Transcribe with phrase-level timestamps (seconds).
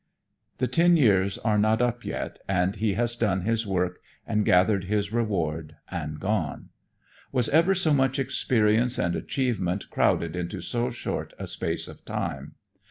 [0.57, 4.85] The ten years are not up yet, and he has done his work and gathered
[4.85, 6.69] his reward and gone.
[7.31, 12.55] Was ever so much experience and achievement crowded into so short a space of time?